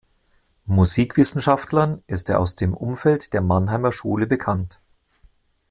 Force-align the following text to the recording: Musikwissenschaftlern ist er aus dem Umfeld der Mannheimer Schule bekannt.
Musikwissenschaftlern 0.65 2.01
ist 2.07 2.27
er 2.31 2.39
aus 2.39 2.55
dem 2.55 2.73
Umfeld 2.73 3.33
der 3.33 3.41
Mannheimer 3.41 3.91
Schule 3.91 4.25
bekannt. 4.25 4.79